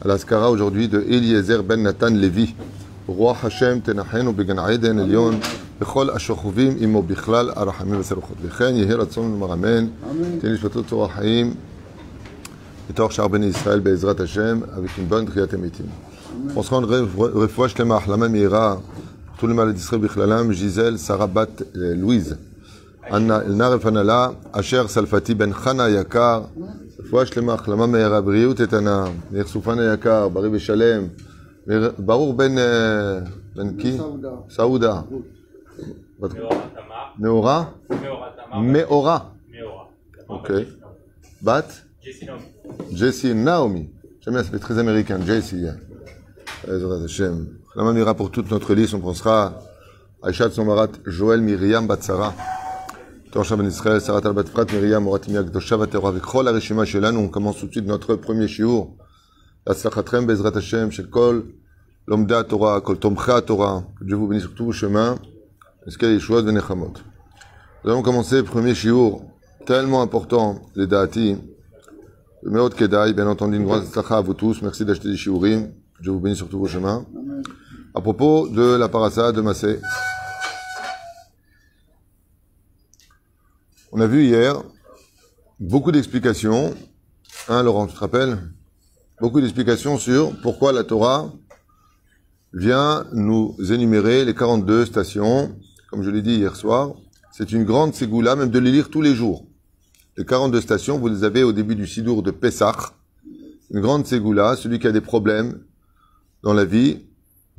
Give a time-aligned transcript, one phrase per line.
[0.00, 2.52] à l'Askara aujourd'hui de Eliezer ben Nathan Levi.
[3.06, 5.40] רוח השם תנחנו בגן עדן עליון
[5.80, 8.36] בכל אשר חווים עמו בכלל הרחמים והסלחות.
[8.42, 9.86] וכן יהי רצון לומר אמן,
[10.40, 11.54] תהיה נשמתו צור החיים
[12.90, 15.86] בתור שאר בני ישראל בעזרת השם, avec une bonne תחיית המתים.
[16.56, 16.84] On se rend
[17.18, 18.76] רפואה שלמה, החלמה מהירה,
[19.38, 22.34] tout le mal d'Israël בכללם, ז'יזל, שרה בת לואיז.
[23.48, 26.42] נערף הנהלה, אשר סלפתי בן חנה היקר,
[27.10, 31.06] רפואה שלמה, החלמה מהירה, בריאות איתנה, ניר סופן היקר, בריא ושלם,
[31.98, 32.54] ברור בן,
[33.56, 33.98] בן קי?
[34.50, 35.00] סעודה.
[37.18, 37.64] נאורה?
[38.50, 39.18] מאורה.
[40.28, 40.64] אוקיי.
[41.42, 41.72] בת?
[42.92, 43.86] ג'סי נאומי.
[44.26, 45.66] J'aime bien, ça fait très américain, Jessie.
[46.66, 47.46] Ezrat Hashem.
[47.68, 49.52] החלמה מהירה pour toute notre liste, on pensera
[50.20, 52.34] Aïcha Tzomarat, Joël Myriam Batsara.
[53.31, 57.17] Torcha Ben Israël, Sarat Albat Frat, Myriam, Oratim Yakdosha, Vatero, avec Chol Arishima Shelanu.
[57.17, 58.89] On commence tout de suite notre premier shiur.
[59.65, 61.45] La Slachatrem, Bezrat Hashem, Shekol,
[62.07, 63.85] Lomda Torah, Kol Tomcha Torah.
[63.97, 65.15] Que Dieu vous bénisse sur tous vos chemins.
[65.87, 66.91] Est-ce qu'il y a des choses de Nechamot?
[67.85, 69.21] Nous allons commencer le premier shiur.
[69.65, 71.37] Tellement important, les Daati.
[72.43, 74.61] Le Meot Kedai, bien entendu, une grande slacha à vous tous.
[74.61, 75.71] Merci d'acheter des shiurim.
[76.01, 77.05] Dieu vous bénisse sur tous vos chemins.
[77.95, 79.79] À propos de la parassa de Massé.
[83.93, 84.63] On a vu hier
[85.59, 86.73] beaucoup d'explications.
[87.49, 88.37] Hein, Laurent, tu te rappelles?
[89.19, 91.29] Beaucoup d'explications sur pourquoi la Torah
[92.53, 95.53] vient nous énumérer les 42 stations.
[95.89, 96.93] Comme je l'ai dit hier soir,
[97.33, 99.45] c'est une grande ségoula, même de les lire tous les jours.
[100.15, 102.93] Les 42 stations, vous les avez au début du Sidour de Pessah.
[103.71, 105.65] Une grande ségoula, celui qui a des problèmes
[106.43, 107.07] dans la vie,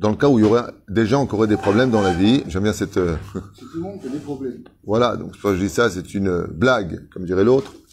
[0.03, 2.11] dans le cas où il y aurait des gens qui auraient des problèmes dans la
[2.11, 2.97] vie, j'aime bien cette...
[2.97, 4.61] euh, C'est tout le monde qui a des problèmes.
[4.85, 7.73] voilà, donc quand je dis ça, c'est une blague, comme dirait l'autre.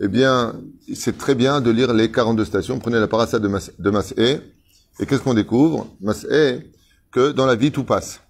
[0.00, 0.56] Eh bien,
[0.92, 2.80] c'est très bien de lire les 42 stations.
[2.80, 3.92] Prenez la parasa de, Mas, de.
[4.18, 5.86] Et qu'est-ce qu'on découvre?
[6.00, 6.72] Mas'é,
[7.12, 8.20] que dans la vie, tout passe.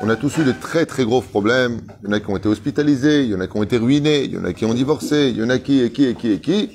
[0.00, 1.80] On a tous eu de très très gros problèmes.
[2.00, 3.76] Il y en a qui ont été hospitalisés, il y en a qui ont été
[3.78, 6.04] ruinés, il y en a qui ont divorcé, il y en a qui et qui
[6.04, 6.70] et qui et qui.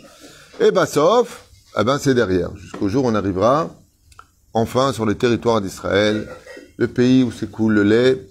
[0.60, 2.54] Et ben, sauf, eh ben, c'est derrière.
[2.58, 3.70] Jusqu'au jour où on arrivera
[4.54, 6.28] enfin sur le territoire d'Israël,
[6.78, 8.28] le pays où s'écoule le lait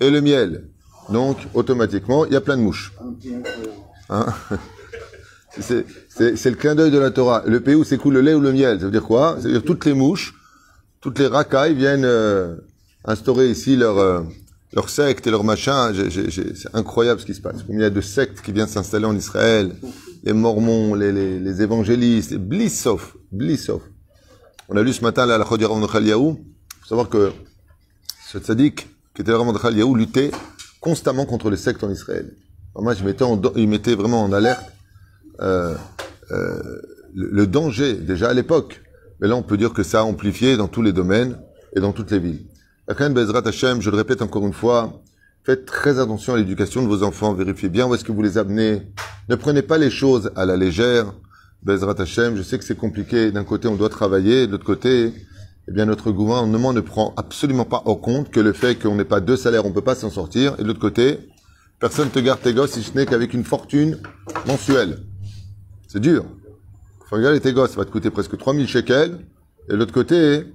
[0.00, 0.64] et le miel.
[1.10, 2.92] Donc, automatiquement, il y a plein de mouches.
[4.08, 4.26] Hein
[5.58, 5.84] c'est,
[6.18, 7.42] le clin d'œil de la Torah.
[7.46, 8.78] Le pays où s'écoule le lait ou le miel.
[8.78, 9.36] Ça veut dire quoi?
[9.38, 10.34] Ça veut dire toutes les mouches,
[11.00, 12.56] toutes les racailles viennent euh,
[13.04, 14.20] instaurer ici leur, euh,
[14.72, 15.92] leur secte et leur machin.
[15.94, 17.62] C'est incroyable ce qui se passe.
[17.66, 19.74] Combien il y a de sectes qui viennent s'installer en Israël
[20.22, 23.80] Les mormons, les, les, les évangélistes, les blissov, blissov.
[24.72, 26.28] On a lu ce matin la Rav Mordechai Eliyahu.
[26.30, 27.32] Il faut savoir que
[28.28, 30.30] ce tzaddik, qui était Mordechai Eliyahu, luttait
[30.80, 32.32] constamment contre les sectes en Israël.
[32.76, 34.64] Moi, je mettais en, il mettait vraiment en alerte
[35.40, 35.74] euh,
[36.30, 36.62] euh,
[37.12, 38.80] le, danger, déjà à l'époque.
[39.20, 41.36] Mais là, on peut dire que ça a amplifié dans tous les domaines
[41.74, 42.46] et dans toutes les villes.
[42.86, 45.02] La Khan Bezrat Hashem, je le répète encore une fois,
[45.42, 48.38] faites très attention à l'éducation de vos enfants, vérifiez bien où est-ce que vous les
[48.38, 48.82] amenez.
[49.28, 51.12] Ne prenez pas les choses à la légère.
[51.62, 53.32] Bezrat Hashem, je sais que c'est compliqué.
[53.32, 55.12] D'un côté, on doit travailler, de l'autre côté,
[55.68, 59.04] eh bien, notre gouvernement ne prend absolument pas en compte que le fait qu'on n'ait
[59.04, 60.54] pas deux salaires, on peut pas s'en sortir.
[60.58, 61.18] Et de l'autre côté,
[61.78, 63.98] personne te garde tes gosses si ce n'est qu'avec une fortune
[64.46, 65.00] mensuelle.
[65.86, 66.24] C'est dur.
[67.08, 69.18] Faut regarder tes gosses, ça va te coûter presque 3000 shekels.
[69.68, 70.46] Et de l'autre côté,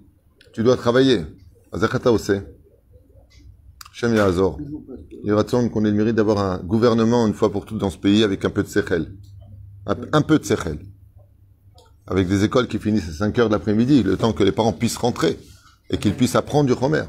[0.53, 1.23] tu dois travailler.
[1.71, 2.41] Azachata Ose.
[3.93, 4.57] Shem Yazor.
[5.23, 7.97] Il raconte qu'on ait le mérite d'avoir un gouvernement une fois pour toutes dans ce
[7.97, 9.13] pays avec un peu de sechel.
[9.85, 10.79] Un, un peu de sechel.
[12.07, 14.73] Avec des écoles qui finissent à 5 heures de l'après-midi, le temps que les parents
[14.73, 15.39] puissent rentrer
[15.89, 17.03] et qu'ils puissent apprendre du Homer.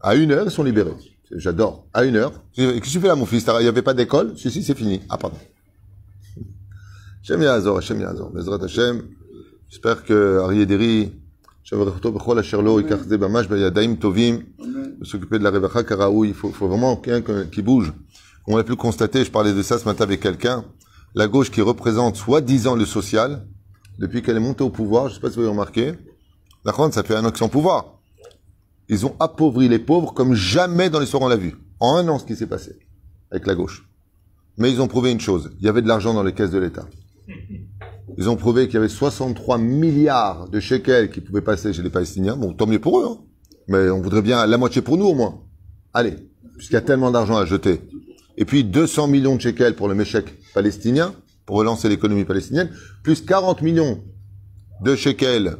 [0.00, 0.94] À une heure, ils sont libérés.
[1.32, 1.86] J'adore.
[1.94, 2.32] À une heure.
[2.54, 3.44] Qu'est-ce que tu fais là, mon fils?
[3.58, 4.36] Il n'y avait pas d'école?
[4.36, 5.00] Si, si, c'est fini.
[5.08, 5.38] Ah, pardon.
[7.22, 8.30] Hashem Yazor, Hashem Yazor.
[8.30, 9.02] Bezrat Hashem.
[9.68, 11.12] J'espère que Arié Deri,
[11.64, 14.42] Shavarachoto Bechol Asherlo, Ikach Ze Bamash, Bayadaim Tovim,
[15.02, 16.28] s'occuper de la Revacha Karaoui.
[16.28, 17.92] Il faut, faut vraiment quelqu'un qui bouge.
[18.46, 20.64] On a pu constater, je parlais de ça ce matin avec quelqu'un.
[21.14, 23.46] La gauche qui représente soi-disant le social,
[23.98, 25.92] depuis qu'elle est montée au pouvoir, je sais pas si vous avez remarqué,
[26.64, 27.98] la France, ça fait un an qu'ils pouvoir.
[28.88, 31.54] Ils ont appauvri les pauvres comme jamais dans l'histoire on l'a vu.
[31.80, 32.78] En un an, ce qui s'est passé
[33.30, 33.88] avec la gauche.
[34.58, 35.50] Mais ils ont prouvé une chose.
[35.58, 36.86] Il y avait de l'argent dans les caisses de l'État.
[38.18, 41.90] Ils ont prouvé qu'il y avait 63 milliards de shekels qui pouvaient passer chez les
[41.90, 42.36] Palestiniens.
[42.36, 43.18] Bon, tant mieux pour eux, hein.
[43.68, 45.42] mais on voudrait bien la moitié pour nous au moins.
[45.94, 46.16] Allez,
[46.56, 47.80] puisqu'il y a tellement d'argent à jeter.
[48.42, 51.14] Et puis 200 millions de shekels pour le méchec palestinien,
[51.46, 52.70] pour relancer l'économie palestinienne,
[53.04, 54.02] plus 40 millions
[54.80, 55.58] de shekels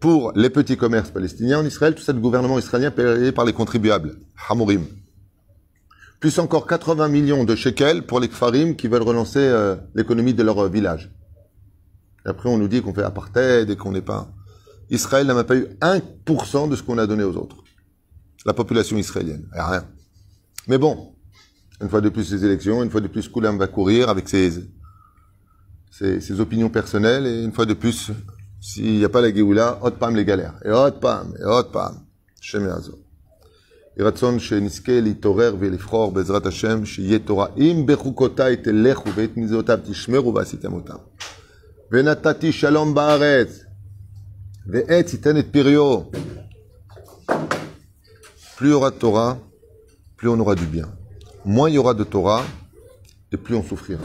[0.00, 3.52] pour les petits commerces palestiniens en Israël, tout ça le gouvernement israélien payé par les
[3.52, 4.16] contribuables,
[4.48, 4.86] Hamourim.
[6.18, 10.42] Plus encore 80 millions de shekels pour les Kfarim qui veulent relancer euh, l'économie de
[10.42, 11.12] leur euh, village.
[12.26, 14.26] Et après, on nous dit qu'on fait apartheid et qu'on n'est pas...
[14.90, 17.58] Israël n'a même pas eu 1% de ce qu'on a donné aux autres.
[18.44, 19.48] La population israélienne.
[19.52, 19.84] Rien.
[20.66, 21.12] Mais bon,
[21.81, 24.51] une fois de plus ces élections, une fois de plus Koulam va courir avec ses,
[25.91, 28.11] ses, ses opinions personnelles et une fois de plus,
[28.59, 30.55] s'il n'y a pas la Géoula, hot pam les galères.
[30.63, 32.05] Et hot pam, et hot pam.
[32.39, 32.97] Shem Yazo.
[33.97, 37.47] יהי רצון שנזכה להתעורר ולבחור בעזרת השם שיהיה תורה.
[37.57, 40.95] אם בחוקותיי תלכו ואת מצוותיו תשמרו ועשיתם אותם.
[41.91, 43.63] ונתתי שלום בארץ,
[44.67, 46.01] ועץ ייתן את פריו.
[48.57, 49.39] Plus il y aura de Torah,
[50.17, 50.87] plus on aura du bien.
[51.46, 52.44] Moins il y aura de Torah,
[53.30, 54.02] et plus on souffrira.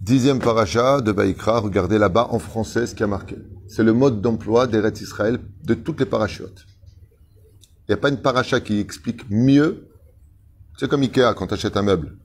[0.00, 3.34] Dixième paracha de Baïkra, regardez là-bas en français ce qui a marqué.
[3.66, 6.66] C'est le mode d'emploi d'Eretz Israël de toutes les parachutes.
[7.80, 9.88] Il n'y a pas une paracha qui explique mieux.
[10.78, 12.16] C'est comme Ikea quand tu achètes un meuble.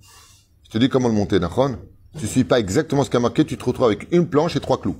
[0.63, 1.79] Je te dis comment le monter, Nachon.
[2.15, 4.55] Tu ne suis pas exactement ce qui a marqué, tu te retrouves avec une planche
[4.55, 4.97] et trois clous.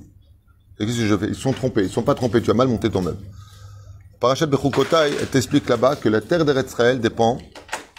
[0.80, 1.28] Et qu'est-ce que je fais?
[1.28, 3.22] Ils sont trompés, ils sont pas trompés, tu as mal monté ton meuble.
[4.18, 7.38] Parachat Bechukotai, t'explique là-bas que la terre d'Eretz Israël dépend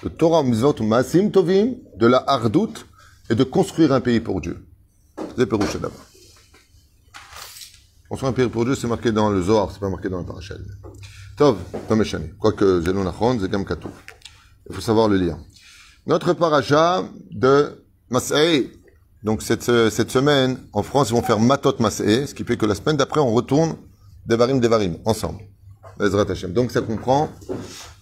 [0.04, 2.86] de Torah, Mitzvot, Maasim Tovim, de la hardoute
[3.30, 4.66] et de construire un pays pour Dieu.
[5.38, 5.92] C'est Pérouche là-bas.
[8.10, 10.26] Construire un pays pour Dieu, c'est marqué dans le Zohar, c'est pas marqué dans le
[10.26, 10.56] parachat.
[11.36, 11.58] Tov,
[11.88, 12.30] Tom Eshani.
[12.40, 13.90] Quoique Zelon Achron, Zegam Katou.
[14.70, 15.38] Il faut savoir le lire.
[16.06, 18.72] Notre paracha de Mas'ei,
[19.24, 22.66] donc cette, cette semaine, en France, ils vont faire Matot Mas'ei, ce qui fait que
[22.66, 23.76] la semaine d'après, on retourne
[24.26, 25.42] Devarim Devarim, ensemble.
[26.50, 27.30] Donc ça comprend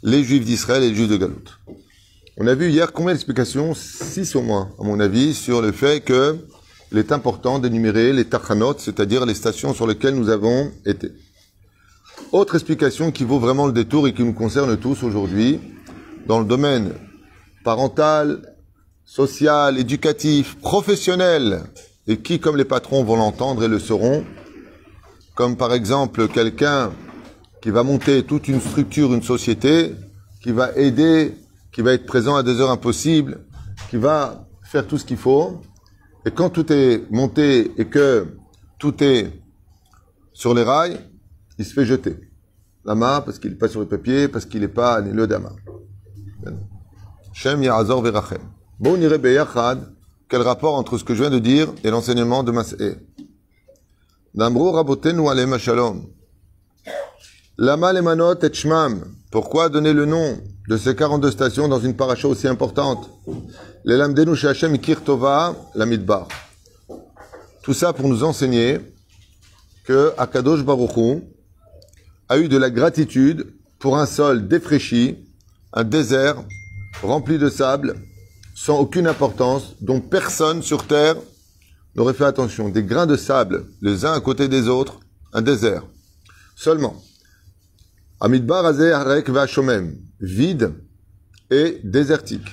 [0.03, 1.59] les Juifs d'Israël et les Juifs de Galoute.
[2.37, 6.03] On a vu hier combien d'explications Six au moins, à mon avis, sur le fait
[6.03, 6.37] que
[6.91, 11.13] il est important d'énumérer les tachanot, c'est-à-dire les stations sur lesquelles nous avons été.
[12.33, 15.61] Autre explication qui vaut vraiment le détour et qui nous concerne tous aujourd'hui,
[16.27, 16.91] dans le domaine
[17.63, 18.53] parental,
[19.05, 21.63] social, éducatif, professionnel,
[22.05, 24.25] et qui, comme les patrons, vont l'entendre et le sauront,
[25.35, 26.91] comme par exemple quelqu'un
[27.61, 29.93] qui va monter toute une structure, une société,
[30.43, 31.33] qui va aider,
[31.75, 33.41] qui va être présent à des heures impossibles,
[33.89, 35.59] qui va faire tout ce qu'il faut,
[36.25, 38.37] et quand tout est monté et que
[38.79, 39.43] tout est
[40.31, 40.97] sur les rails,
[41.57, 42.17] il se fait jeter.
[42.85, 45.51] Lama, parce qu'il n'est pas sur le papier, parce qu'il n'est pas le dama.
[47.33, 48.39] Shem Ya'azor Verachem.
[48.79, 49.19] Bon, on irait
[50.29, 52.95] quel rapport entre ce que je viens de dire et l'enseignement de Mas'e.
[54.33, 56.05] Damro Rabotenu Alem Shalom.
[57.57, 59.03] Lama Lemanot et Shmam.
[59.29, 60.37] Pourquoi donner le nom
[60.67, 63.09] de ces 42 stations dans une paracha aussi importante
[63.83, 64.35] Les Lamdenu
[64.79, 66.27] Kirtova Lamidbar.
[67.61, 68.79] Tout ça pour nous enseigner
[69.85, 71.21] que Akadosh Baruchou
[72.29, 75.17] a eu de la gratitude pour un sol défraîchi,
[75.73, 76.37] un désert
[77.03, 77.95] rempli de sable,
[78.55, 81.15] sans aucune importance, dont personne sur terre
[81.95, 82.69] n'aurait fait attention.
[82.69, 84.99] Des grains de sable, les uns à côté des autres,
[85.33, 85.83] un désert.
[86.55, 87.04] Seulement.
[88.21, 90.71] Amidbar Harek Vashomem, vide
[91.51, 92.47] et désertique.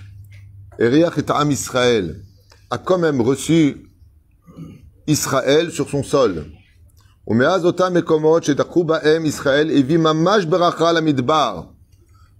[0.80, 2.20] Et Riach et Am Israël
[2.68, 3.88] a quand même reçu
[5.06, 6.46] Israël sur son sol.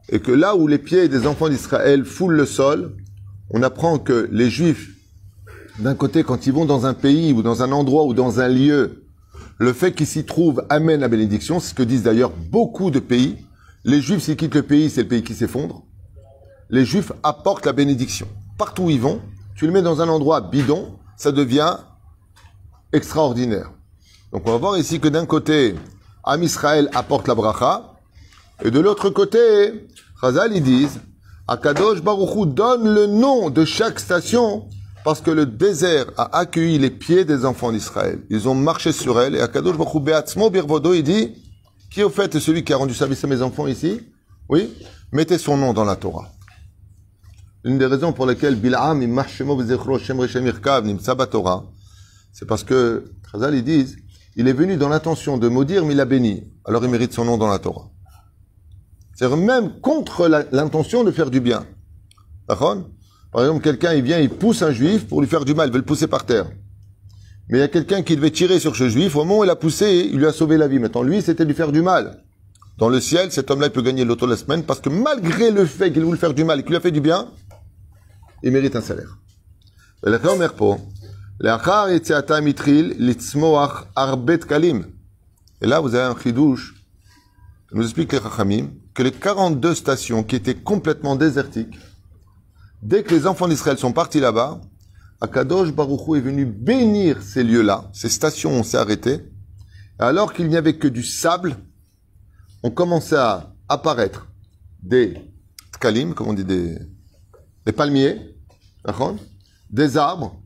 [0.09, 2.97] Et que là où les pieds des enfants d'Israël foulent le sol,
[3.51, 4.91] on apprend que les Juifs,
[5.79, 8.49] d'un côté, quand ils vont dans un pays ou dans un endroit ou dans un
[8.49, 9.02] lieu,
[9.59, 11.61] le fait qu'ils s'y trouvent amène la bénédiction.
[11.61, 13.47] C'est ce que disent d'ailleurs beaucoup de pays.
[13.85, 15.85] Les Juifs, s'ils quittent le pays, c'est le pays qui s'effondre.
[16.71, 18.29] Les Juifs apportent la bénédiction.
[18.59, 19.21] Partout où ils vont,
[19.55, 21.77] tu le mets dans un endroit bidon, ça devient
[22.93, 23.71] extraordinaire.
[24.33, 25.75] Donc on va voir ici que d'un côté,
[26.25, 27.95] Am Israël apporte la bracha,
[28.65, 29.89] et de l'autre côté,
[30.21, 31.01] Chazal ils disent,
[31.49, 34.69] Akadosh Baruchou donne le nom de chaque station
[35.05, 38.21] parce que le désert a accueilli les pieds des enfants d'Israël.
[38.31, 41.35] Ils ont marché sur elle et Akadosh Beatzmo Birvodo, il dit,
[41.91, 44.01] qui au fait est celui qui a rendu service à mes enfants ici?
[44.49, 44.73] Oui?
[45.13, 46.31] Mettez son nom dans la Torah.
[47.65, 49.03] Une des raisons pour lesquelles Bil'am,
[51.31, 51.65] Torah,
[52.33, 53.97] c'est parce que Chazal ils disent,
[54.37, 56.45] il est venu dans l'intention de maudire, mais il a béni.
[56.65, 57.91] Alors il mérite son nom dans la Torah.
[59.15, 61.67] C'est même contre l'intention de faire du bien.
[63.33, 65.73] Par exemple, quelqu'un, il vient, il pousse un juif pour lui faire du mal, il
[65.73, 66.47] veut le pousser par terre.
[67.49, 69.17] Mais il y a quelqu'un qui devait tirer sur ce juif.
[69.17, 70.79] Au moment où il a poussé, il lui a sauvé la vie.
[70.79, 72.23] Maintenant, lui, c'était lui faire du mal.
[72.79, 75.67] Dans le ciel, cet homme-là, il peut gagner l'auto la semaine parce que malgré le
[75.67, 77.29] fait qu'il voulait faire du mal et qu'il lui a fait du bien,
[78.43, 79.19] il mérite un salaire.
[80.05, 80.11] Et
[85.67, 86.75] là, vous avez un chidouche.
[87.71, 88.19] Il nous explique les
[88.95, 91.79] que les 42 stations qui étaient complètement désertiques,
[92.83, 94.61] dès que les enfants d'Israël sont partis là-bas,
[95.21, 97.89] Akadosh Baruch Hu est venu bénir ces lieux-là.
[97.93, 99.21] Ces stations ont s'est arrêtées.
[99.99, 101.57] Alors qu'il n'y avait que du sable,
[102.65, 104.27] ont commencé à apparaître
[104.83, 105.15] des
[105.73, 106.77] tkalim, comme on dit, des,
[107.67, 108.35] des palmiers,
[109.71, 110.37] des arbres,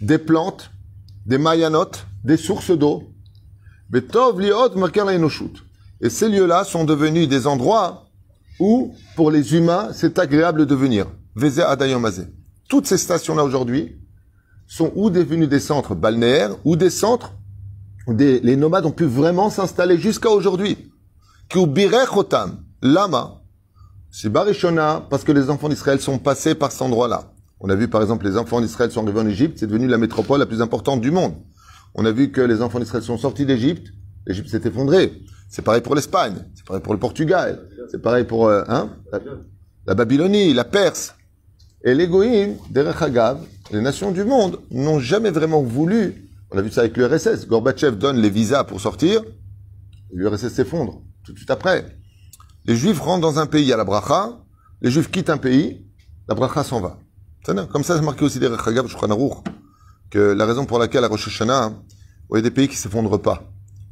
[0.00, 0.70] des plantes,
[1.26, 3.12] des mayanotes, des sources d'eau.
[6.00, 8.06] Et ces lieux-là sont devenus des endroits
[8.60, 11.06] où, pour les humains, c'est agréable de venir.
[11.36, 12.24] Veze adayomazé.
[12.68, 13.98] Toutes ces stations-là aujourd'hui
[14.66, 17.32] sont ou devenues des centres balnéaires ou des centres
[18.06, 20.90] où des, les nomades ont pu vraiment s'installer jusqu'à aujourd'hui.
[21.48, 23.42] Kiubirechotam, lama,
[24.10, 27.32] c'est Barishona, parce que les enfants d'Israël sont passés par cet endroit-là.
[27.60, 29.98] On a vu par exemple les enfants d'Israël sont arrivés en Égypte, c'est devenu la
[29.98, 31.34] métropole la plus importante du monde.
[31.94, 33.92] On a vu que les enfants d'Israël sont sortis d'Égypte,
[34.26, 35.12] l'Égypte s'est effondrée.
[35.48, 39.18] C'est pareil pour l'Espagne, c'est pareil pour le Portugal, c'est pareil pour euh, hein, la,
[39.86, 41.14] la Babylonie, la Perse.
[41.82, 46.28] Et les Goïm, derech Hagav, les nations du monde n'ont jamais vraiment voulu.
[46.50, 47.46] On a vu ça avec l'URSS.
[47.46, 49.22] Gorbatchev donne les visas pour sortir,
[50.12, 51.96] l'URSS s'effondre tout de suite après.
[52.66, 54.38] Les Juifs rentrent dans un pays à la bracha,
[54.82, 55.86] les Juifs quittent un pays,
[56.28, 56.98] la bracha s'en va.
[57.44, 58.86] Comme ça, c'est marqué aussi des Rechagab
[60.10, 61.72] que la raison pour laquelle à Rosh Hashanah,
[62.32, 63.50] il y a des pays qui s'effondrent pas.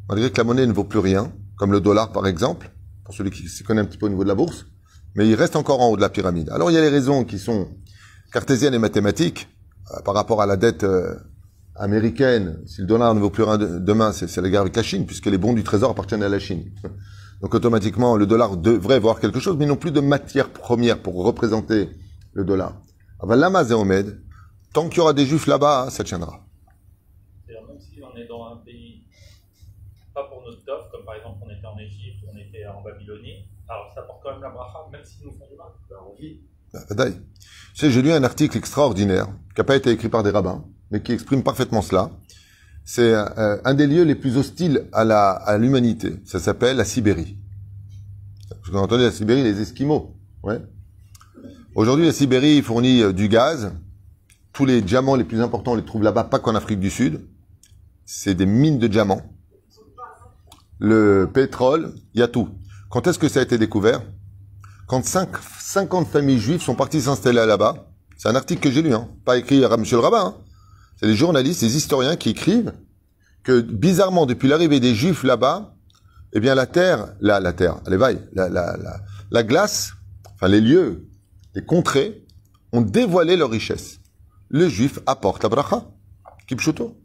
[0.08, 2.70] Malgré que la monnaie ne vaut plus rien, comme le dollar par exemple,
[3.04, 4.66] pour celui qui s'y connaît un petit peu au niveau de la bourse,
[5.14, 6.50] mais il reste encore en haut de la pyramide.
[6.50, 7.68] Alors il y a les raisons qui sont
[8.32, 9.48] cartésiennes et mathématiques,
[9.96, 11.14] euh, par rapport à la dette euh,
[11.76, 12.58] américaine.
[12.66, 15.06] Si le dollar ne vaut plus rien de- demain, c'est la guerre avec la Chine,
[15.06, 16.70] puisque les bons du trésor appartiennent à la Chine.
[17.40, 21.00] Donc automatiquement, le dollar devrait voir quelque chose, mais ils n'ont plus de matière première
[21.00, 21.88] pour représenter
[22.32, 22.80] le dollar.
[23.20, 24.20] Aval lama ze omed,
[24.72, 26.44] tant qu'il y aura des juifs là-bas, ça tiendra.
[27.46, 29.04] C'est-à-dire, même si on est dans un pays,
[30.14, 33.46] pas pour notre tov, comme par exemple on était en Égypte, on était en Babylonie,
[33.68, 35.66] alors ça porte quand même la bracha, même s'ils nous font du mal.
[35.90, 36.40] Ben, on vit.
[36.72, 37.14] Bah, badaï.
[37.74, 40.64] Tu sais, j'ai lu un article extraordinaire, qui n'a pas été écrit par des rabbins,
[40.90, 42.10] mais qui exprime parfaitement cela.
[42.84, 46.14] C'est euh, un des lieux les plus hostiles à la à l'humanité.
[46.24, 47.36] Ça s'appelle la Sibérie.
[48.64, 50.16] Vous avez entendu la Sibérie, les Esquimaux.
[50.42, 50.60] Ouais.
[51.74, 53.72] Aujourd'hui, la Sibérie fournit euh, du gaz.
[54.54, 57.28] Tous les diamants les plus importants, on les trouve là-bas, pas qu'en Afrique du Sud.
[58.06, 59.22] C'est des mines de diamants.
[60.78, 62.48] Le pétrole, il y a tout.
[62.90, 64.02] Quand est-ce que ça a été découvert?
[64.86, 68.94] Quand cinq- 50 familles juives sont parties s'installer là-bas, c'est un article que j'ai lu,
[68.94, 70.34] hein, pas écrit à Monsieur le Rabbin, hein.
[70.98, 72.72] c'est les journalistes, les historiens qui écrivent
[73.44, 75.74] que bizarrement, depuis l'arrivée des juifs là-bas,
[76.32, 79.92] eh bien la terre, la, la terre, allez vaille, la, la, la, la glace,
[80.34, 81.06] enfin les lieux,
[81.54, 82.24] les contrées,
[82.72, 84.00] ont dévoilé leur richesse.
[84.48, 85.86] Le juif apporte la bracha,
[86.46, 86.96] kipchuto.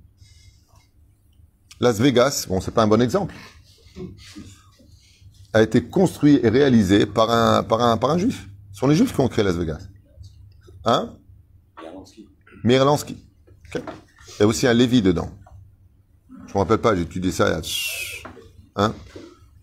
[1.80, 3.34] Las Vegas, bon, c'est pas un bon exemple
[5.53, 8.48] a été construit et réalisé par un, par un, par un juif.
[8.72, 9.79] Ce sont les juifs qui ont créé Las Vegas.
[10.86, 11.13] Hein?
[12.63, 13.17] Mirlansky.
[13.75, 13.81] Ok.
[14.38, 15.29] Il y a aussi un Lévi dedans.
[16.48, 17.60] Je me rappelle pas, j'ai étudié ça.
[18.75, 18.93] Hein?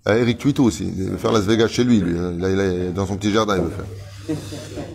[0.05, 0.87] Ah, Eric Tuito aussi.
[0.97, 2.01] Il veut faire Las Vegas chez lui.
[2.01, 2.13] lui.
[2.13, 4.37] Il, a- il a- dans son petit jardin, il veut faire.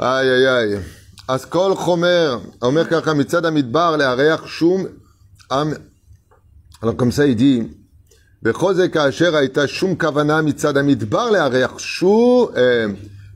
[0.00, 0.80] Aïe, aïe, aïe.
[1.28, 4.88] Askol Chomer, Omer Kaka Mitzad Amidbar, Leareach Shum,
[5.48, 5.76] Am.
[6.80, 7.68] Alors, comme ça, il dit,
[8.43, 12.85] בכל זה כאשר הייתה שום כוונה מצד המדבר לארח שו אה,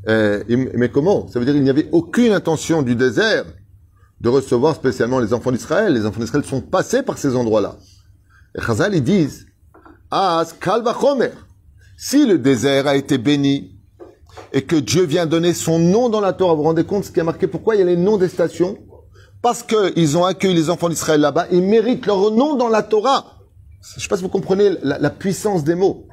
[0.07, 1.27] אה, עם מקומו.
[1.29, 3.45] Ça veut dire qu'il n'y avait aucune intention du désert
[4.21, 5.93] de recevoir spécialement les enfants d'Israël.
[5.93, 7.75] Les enfants d'Israël sont passés par ces endroits-là.
[8.55, 9.47] Et Chazal, ils disent,
[10.11, 11.31] As kal vachomer.
[11.97, 13.79] Si le désert a été béni
[14.53, 17.11] et que Dieu vient donner son nom dans la Torah, vous vous rendez compte ce
[17.11, 18.77] qui est marqué Pourquoi il y a les noms des stations
[19.41, 23.34] Parce qu'ils ont accueilli les enfants d'Israël là-bas, ils méritent leur nom dans la Torah.
[23.94, 26.08] Je sais pas si vous comprenez la, puissance des mots.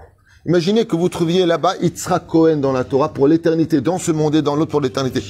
[0.45, 4.35] Imaginez que vous trouviez là-bas Yitzhak Cohen dans la Torah pour l'éternité, dans ce monde
[4.35, 5.23] et dans l'autre pour l'éternité.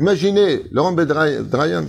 [0.00, 1.84] Imaginez Laurent Bedrayan.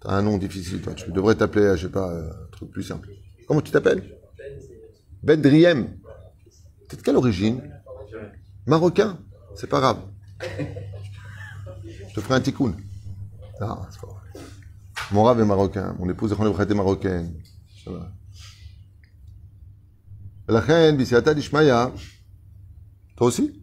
[0.00, 0.92] T'as un nom difficile, toi.
[0.94, 3.08] Tu devrais t'appeler, je sais pas, euh, un truc plus simple.
[3.48, 4.02] Comment tu t'appelles?
[5.22, 5.88] Bedriem.
[6.88, 7.62] T'es de quelle origine?
[8.66, 9.18] Marocain?
[9.56, 9.98] C'est pas grave.
[12.08, 12.74] Je te ferai un tikkun.
[13.60, 14.08] Non, c'est pas.
[15.12, 15.94] Mon rave est marocain.
[15.98, 17.34] Mon épouse est marocaine.
[20.48, 21.92] Lachen, Bissiata Dishmaya.
[23.16, 23.60] Toi aussi?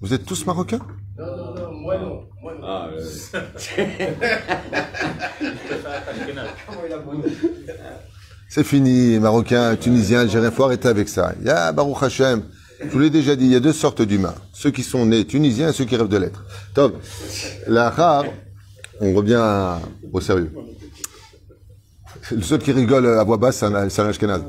[0.00, 0.80] Vous êtes, tous marocains?
[1.18, 2.24] Non, non, non, moi non.
[2.62, 2.88] Ah,
[8.48, 11.34] C'est fini, Marocains, Tunisiens, Algériens, faut arrêter avec ça.
[11.42, 12.44] Y'a Baruch Hashem.
[12.80, 14.34] Je vous l'ai déjà dit, il y a deux sortes d'humains.
[14.52, 16.44] Ceux qui sont nés tunisiens et ceux qui rêvent de l'être.
[16.74, 17.02] Top.
[17.66, 18.22] La
[19.00, 19.78] on revient
[20.12, 20.52] au sérieux.
[22.30, 24.42] Le seul qui rigole à voix basse, c'est un, c'est un Ashkenaz.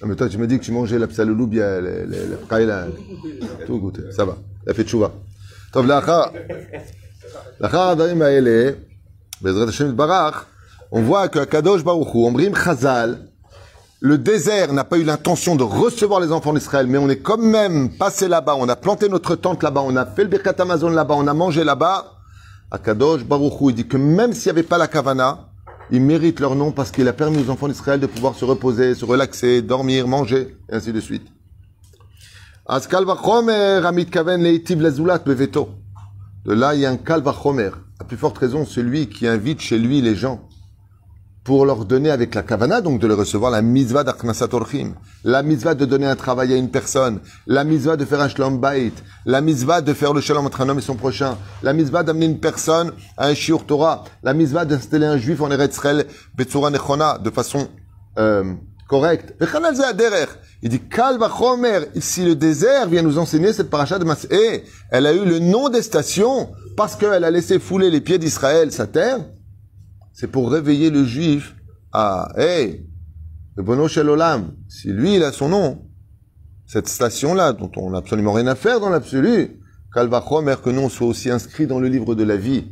[0.00, 2.86] Non, mais toi, tu me dis que tu mangeais la psaloubia, la, la, la praïla,
[3.66, 4.02] tout goûté.
[4.12, 4.36] Ça va.
[4.66, 5.12] La fait tchouva.
[7.60, 8.76] Rare d'Arim Aele,
[9.40, 10.46] Bezrat Hashem Barach,
[10.90, 13.28] on voit que Kadosh Baruch Hu, Omrim Chazal,
[14.00, 17.36] le désert n'a pas eu l'intention de recevoir les enfants d'Israël, mais on est quand
[17.38, 20.90] même passé là-bas, on a planté notre tente là-bas, on a fait le Birkat Amazon
[20.90, 22.17] là-bas, on a mangé là-bas.
[22.70, 25.48] Akadosh Baruch Hu, il dit que même s'il n'y avait pas la Kavana,
[25.90, 28.94] ils méritent leur nom parce qu'il a permis aux enfants d'Israël de pouvoir se reposer,
[28.94, 31.26] se relaxer, dormir, manger, et ainsi de suite.
[36.44, 36.98] De là, il y a un.
[38.00, 40.47] À plus forte raison, celui qui invite chez lui les gens
[41.48, 44.92] pour leur donner avec la kavana, donc de les recevoir la mitzvah d'Akhnasat Orchim,
[45.24, 48.60] la mitzvah de donner un travail à une personne, la mitzvah de faire un shalom
[48.60, 48.92] bait,
[49.24, 52.26] la mitzvah de faire le shalom entre un homme et son prochain, la mitzvah d'amener
[52.26, 56.04] une personne à un shiur Torah, la mitzvah d'installer un juif en Eretz Israël,
[56.36, 57.66] Nechona, de façon
[58.18, 58.52] euh,
[58.86, 59.32] correcte.
[60.60, 65.06] Il dit, Kal vachomer, si le désert vient nous enseigner cette paracha de Mas'é, elle
[65.06, 68.86] a eu le nom des stations parce qu'elle a laissé fouler les pieds d'Israël, sa
[68.86, 69.20] terre,
[70.18, 71.54] c'est pour réveiller le juif
[71.92, 72.84] à, hey,
[73.54, 75.86] le bono shel olam, si lui il a son nom,
[76.66, 79.60] cette station-là, dont on n'a absolument rien à faire dans l'absolu,
[79.94, 82.64] Kalvachomer, que nous on soit aussi inscrit dans le livre de la vie.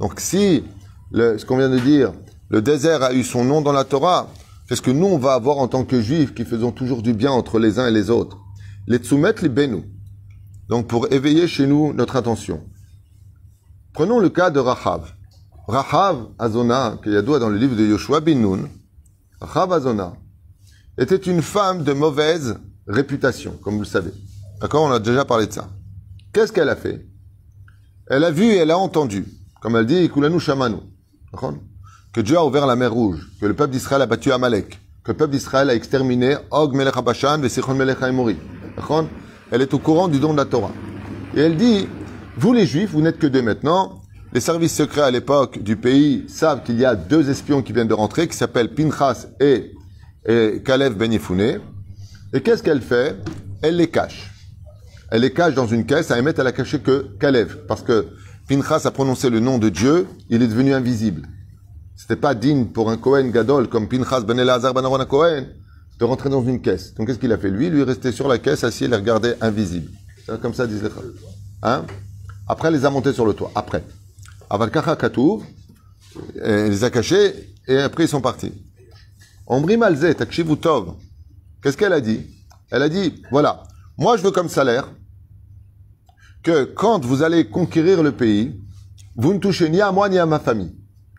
[0.00, 0.64] Donc si,
[1.12, 2.14] ce qu'on vient de dire,
[2.48, 4.30] le désert a eu son nom dans la Torah,
[4.66, 7.30] qu'est-ce que nous on va avoir en tant que juifs qui faisons toujours du bien
[7.30, 8.38] entre les uns et les autres
[8.86, 9.91] Les tzumet libenu.
[10.68, 12.62] Donc pour éveiller chez nous notre attention.
[13.92, 15.12] Prenons le cas de Rahav.
[15.68, 18.68] Rahav Azona, qui est dans le livre de Yoshua bin Nun,
[19.40, 20.14] Rahav Azona,
[20.98, 24.12] était une femme de mauvaise réputation, comme vous le savez.
[24.60, 25.68] D'accord On a déjà parlé de ça.
[26.32, 27.06] Qu'est-ce qu'elle a fait?
[28.08, 29.26] Elle a vu et elle a entendu,
[29.60, 30.76] comme elle dit, Kulanu Shamanu,
[32.12, 35.12] que Dieu a ouvert la mer Rouge, que le peuple d'Israël a battu Amalek, que
[35.12, 38.36] le peuple d'Israël a exterminé Og Melech Habashan et Sichon Melech Haimori.
[39.52, 40.72] Elle est au courant du don de la Torah.
[41.36, 41.86] Et elle dit,
[42.38, 44.00] vous les Juifs, vous n'êtes que deux maintenant.
[44.32, 47.86] Les services secrets à l'époque du pays savent qu'il y a deux espions qui viennent
[47.86, 49.72] de rentrer, qui s'appellent Pinchas et,
[50.26, 51.58] et Kalev Ben Yefouné.
[52.32, 53.14] Et qu'est-ce qu'elle fait?
[53.60, 54.32] Elle les cache.
[55.10, 56.10] Elle les cache dans une caisse.
[56.10, 57.58] À Emet, elle a caché que Kalev.
[57.68, 58.06] Parce que
[58.48, 61.28] Pinchas a prononcé le nom de Dieu, il est devenu invisible.
[61.94, 65.44] C'était pas digne pour un Cohen Gadol comme Pinchas Ben Elazar Ben Aaron Cohen
[65.98, 66.94] de rentrer dans une caisse.
[66.94, 68.96] Donc qu'est-ce qu'il a fait Lui, lui est resté sur la caisse, assis et les
[68.96, 69.90] regardait invisible.
[70.40, 70.90] Comme ça disent les.
[71.62, 71.84] Hein?
[72.48, 73.50] Après, elle les a montés sur le toit.
[73.54, 73.84] Après.
[74.50, 75.42] Avalkacha Katouv,
[76.42, 78.52] elle les a cachés et après ils sont partis.
[79.46, 80.94] Omri Malzé, Takshivu Tov.
[81.62, 82.26] Qu'est-ce qu'elle a dit?
[82.70, 83.62] Elle a dit, voilà,
[83.98, 84.90] moi je veux comme salaire
[86.42, 88.60] que quand vous allez conquérir le pays,
[89.16, 90.74] vous ne touchez ni à moi ni à ma famille.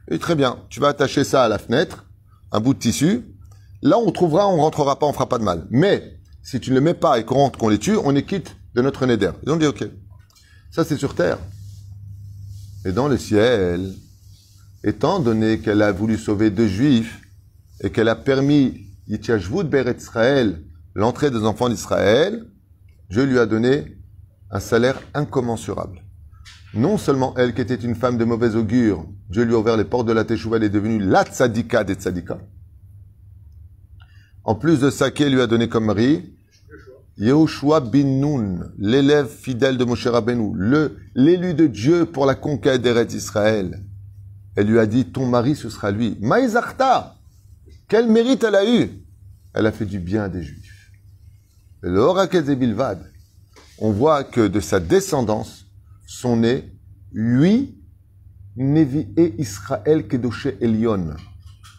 [0.09, 2.05] Et très bien, tu vas attacher ça à la fenêtre,
[2.51, 3.21] un bout de tissu.
[3.83, 5.67] Là, on trouvera, on rentrera pas, on fera pas de mal.
[5.69, 8.23] Mais, si tu ne le mets pas et qu'on rentre, qu'on les tue, on est
[8.23, 9.29] quitte de notre néder.
[9.45, 9.83] Ils ont dit, ok.
[10.71, 11.37] Ça, c'est sur terre.
[12.85, 13.93] Et dans le ciel,
[14.85, 17.19] étant donné qu'elle a voulu sauver deux juifs
[17.81, 20.63] et qu'elle a permis Yitchashvut Beret Israël,
[20.95, 22.45] l'entrée des enfants d'Israël,
[23.09, 23.97] Dieu lui a donné
[24.49, 26.01] un salaire incommensurable.
[26.73, 29.83] Non seulement elle, qui était une femme de mauvaise augure, Dieu lui a ouvert les
[29.83, 32.39] portes de la Teshuvah, elle est devenue la tzadika des tzadikas.
[34.43, 36.33] En plus de ça, lui a donné comme mari
[37.17, 42.81] Yehoshua bin Nun, l'élève fidèle de Moshe Rabbeinu, le, l'élu de Dieu pour la conquête
[42.81, 43.83] des rêves d'Israël.
[44.55, 46.17] Elle lui a dit, ton mari, ce sera lui.
[46.21, 47.15] Maïzarta
[47.87, 48.89] Quel mérite elle a eu?
[49.53, 50.91] Elle a fait du bien à des Juifs.
[51.81, 53.11] Le Bilvad,
[53.77, 55.65] on voit que de sa descendance
[56.07, 56.71] sont nés
[57.13, 57.77] huit
[58.55, 61.15] Nevi et Israël Kedoshe Elion.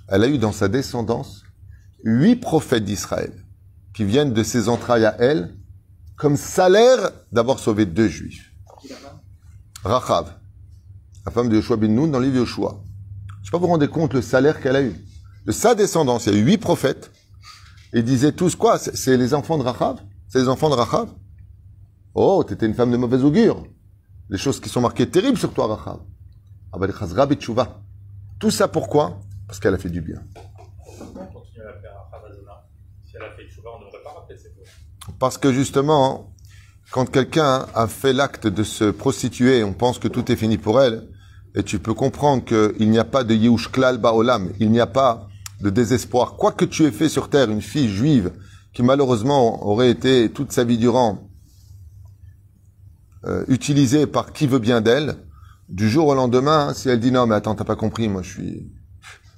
[0.09, 1.44] Elle a eu dans sa descendance
[2.05, 3.33] huit prophètes d'Israël
[3.95, 5.57] qui viennent de ses entrailles à elle
[6.17, 8.53] comme salaire d'avoir sauvé deux juifs.
[9.83, 10.33] Rachav,
[11.25, 12.83] la femme de Yoshua bin Nun dans le livre Yoshua.
[13.29, 14.95] Je ne sais pas vous rendez compte le salaire qu'elle a eu.
[15.47, 17.11] De sa descendance, il y a eu huit prophètes.
[17.93, 18.79] Ils disaient tous quoi?
[18.79, 20.01] C'est les enfants de Rachav?
[20.29, 21.09] C'est les enfants de Rachav?
[22.15, 23.67] Oh, t'étais une femme de mauvaise augure.
[24.31, 26.01] Les choses qui sont marquées terribles sur toi, Rachav.
[26.73, 27.81] Ah b'tshuva.
[28.39, 29.21] Tout ça pourquoi?
[29.47, 30.21] Parce qu'elle a fait du bien.
[35.19, 36.35] Parce que justement,
[36.91, 40.81] quand quelqu'un a fait l'acte de se prostituer, on pense que tout est fini pour
[40.81, 41.09] elle,
[41.55, 44.87] et tu peux comprendre qu'il n'y a pas de Yehush Klal Baolam, il n'y a
[44.87, 45.29] pas
[45.61, 46.37] de désespoir.
[46.37, 48.33] Quoi que tu aies fait sur terre, une fille juive
[48.73, 51.31] qui malheureusement aurait été toute sa vie durant
[53.25, 55.17] euh, utilisée par qui veut bien d'elle,
[55.69, 58.31] du jour au lendemain, si elle dit non mais attends t'as pas compris, moi je
[58.31, 58.73] suis,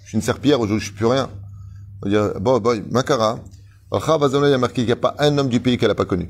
[0.07, 1.31] je une serpillère, aujourd'hui je suis plus rien.
[2.03, 3.41] On va dire bon boy, Makara,
[3.93, 6.05] il y a marqué qu'il n'y a pas un homme du pays qu'elle n'a pas
[6.05, 6.29] connu.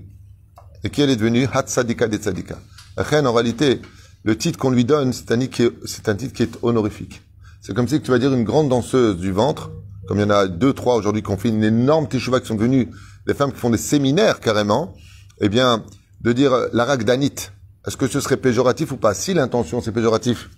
[0.84, 1.48] Et qui elle est devenue?
[1.52, 2.58] Hat Sadika de Tzadika.
[2.96, 3.80] En réalité,
[4.24, 7.22] le titre qu'on lui donne, c'est un, titre qui est- honorifique.
[7.60, 9.70] C'est comme si tu vas dire une grande danseuse du ventre,
[10.06, 12.46] comme il y en a deux, trois aujourd'hui qui ont fait une énorme teshuva qui
[12.46, 12.90] sont devenues
[13.26, 14.94] des femmes qui font des séminaires carrément,
[15.40, 15.84] eh bien,
[16.20, 17.52] de dire euh, la ragdanite,
[17.86, 19.14] est-ce que ce serait péjoratif ou pas?
[19.14, 20.50] Si l'intention c'est péjoratif,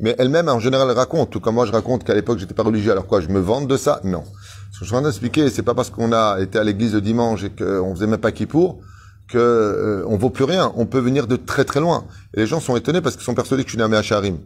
[0.00, 2.92] mais elle-même en général raconte, tout comme moi je raconte qu'à l'époque j'étais pas religieux,
[2.92, 4.00] alors quoi, je me vante de ça?
[4.04, 4.24] Non.
[4.72, 6.94] Ce que je suis en train d'expliquer, c'est pas parce qu'on a été à l'église
[6.94, 8.80] le dimanche et qu'on faisait même pas Kippour
[9.28, 10.72] que euh, on vaut plus rien.
[10.76, 12.06] On peut venir de très très loin.
[12.34, 14.38] Et les gens sont étonnés parce qu'ils sont persuadés que je suis né à Harim.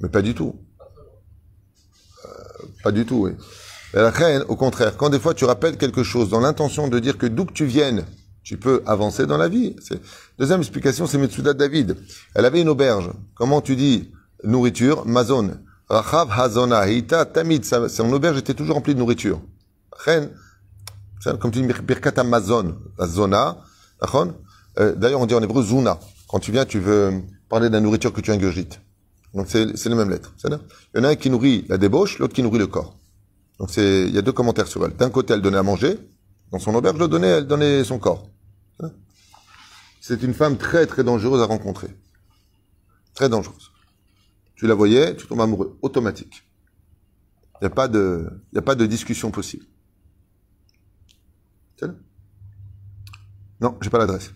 [0.00, 0.56] Mais pas du tout.
[2.24, 2.28] Euh,
[2.82, 3.32] pas du tout, oui.
[3.94, 6.98] Et la reine, au contraire, quand des fois tu rappelles quelque chose dans l'intention de
[6.98, 8.04] dire que d'où que tu viennes,
[8.42, 9.76] tu peux avancer dans la vie.
[10.38, 11.96] Deuxième explication, c'est Metsuda David.
[12.34, 13.10] Elle avait une auberge.
[13.34, 14.12] Comment tu dis
[14.44, 15.06] nourriture?
[15.06, 15.58] Mazon.
[15.90, 16.88] Rachav Hazona.
[16.88, 17.64] Hita Tamid.
[17.64, 19.40] Son auberge était toujours remplie de nourriture.
[20.06, 22.78] C'est comme tu dis Birkat Amazon.
[22.98, 23.58] La zona.
[24.78, 25.98] Euh, D'ailleurs, on dit en hébreu Zuna.
[26.28, 28.80] Quand tu viens, tu veux parler de la nourriture que tu ingurgites.
[29.34, 30.32] Donc c'est les mêmes lettres.
[30.44, 30.50] Il
[30.96, 32.96] y en a un qui nourrit la débauche, l'autre qui nourrit le corps.
[33.58, 34.96] Donc c'est, il y a deux commentaires sur elle.
[34.96, 35.98] D'un côté, elle donnait à manger.
[36.50, 38.26] Dans son auberge, elle donnait son corps.
[40.00, 41.88] C'est une femme très très dangereuse à rencontrer.
[43.14, 43.69] Très dangereuse.
[44.60, 45.78] Tu la voyais, tu tombes amoureux.
[45.80, 46.44] Automatique.
[47.54, 49.64] Il n'y a pas de, a pas de discussion possible.
[51.78, 51.94] C'est là
[53.58, 54.34] Non, j'ai pas l'adresse.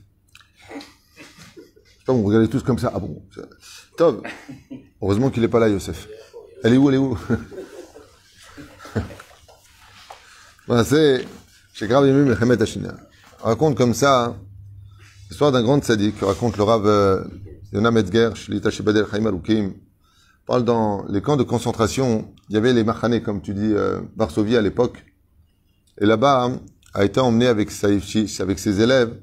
[2.07, 2.91] Vous regardez tous comme ça.
[2.95, 3.23] Ah bon
[3.99, 4.23] Tov.
[5.03, 6.09] Heureusement qu'il est pas là, Youssef.
[6.63, 7.19] Elle est où, elle est où
[10.67, 11.29] Voilà, c'est
[11.75, 12.07] chez Grave.
[13.43, 14.37] On raconte comme ça hein,
[15.29, 17.25] l'histoire d'un grand tzaddik que raconte le Rav euh,
[17.75, 19.75] Yonah Metzger, Shlita Shebadel Chaim.
[20.47, 24.01] Parle dans les camps de concentration, il y avait les Machanés, comme tu dis, euh,
[24.17, 25.05] Varsovie à l'époque.
[26.01, 26.61] Et là-bas hein,
[26.93, 29.17] a été emmené avec, sa, avec ses élèves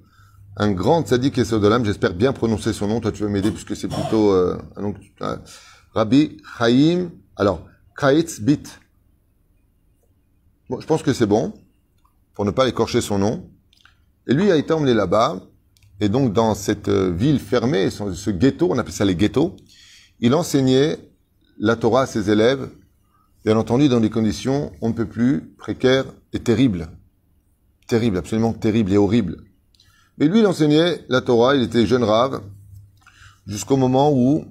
[0.58, 3.76] un grand tzaddik et Sodolam, j'espère bien prononcer son nom, toi tu vas m'aider puisque
[3.76, 4.58] c'est plutôt euh,
[5.22, 5.38] euh,
[5.94, 7.66] Rabbi Chaim, alors,
[7.98, 8.80] Kaitz Bit.
[10.70, 11.54] Bon, je pense que c'est bon,
[12.34, 13.50] pour ne pas écorcher son nom.
[14.28, 15.40] Et lui a été emmené là-bas,
[16.00, 19.56] et donc dans cette euh, ville fermée, ce ghetto, on appelle ça les ghettos,
[20.20, 20.98] il enseignait
[21.62, 22.70] la Torah à ses élèves,
[23.46, 26.90] bien entendu dans des conditions on ne peut plus précaires et terribles.
[27.88, 29.38] Terribles, absolument terribles et horribles.
[30.18, 32.42] Mais lui, il enseignait la Torah, il était jeune rave,
[33.46, 34.44] jusqu'au moment où